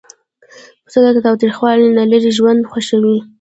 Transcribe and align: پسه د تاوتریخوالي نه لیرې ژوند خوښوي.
پسه 0.85 0.99
د 1.15 1.17
تاوتریخوالي 1.25 1.87
نه 1.97 2.03
لیرې 2.11 2.31
ژوند 2.37 2.61
خوښوي. 2.71 3.17